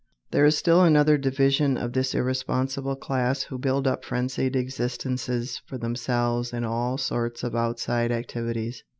There 0.31 0.45
is 0.45 0.57
still 0.57 0.83
another 0.83 1.15
division 1.15 1.77
of 1.77 1.93
this 1.93 2.15
irresponsible 2.15 2.95
class, 2.95 3.43
who 3.43 3.59
build 3.59 3.85
up 3.85 4.03
frenzied 4.03 4.55
existences 4.55 5.61
for 5.67 5.77
themselves 5.77 6.53
in 6.53 6.63
all 6.63 6.97
sorts 6.97 7.43
of 7.43 7.55
outside 7.55 8.11
activities. 8.11 8.83